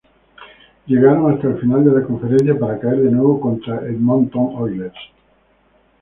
[0.87, 4.97] Llegaron hasta la final de la conferencia para caer de nuevo contra Edmonton Oilers.